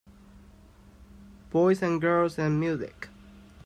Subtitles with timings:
[1.51, 3.09] Boys and girls and music.